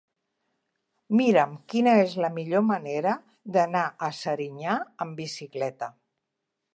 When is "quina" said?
1.73-1.91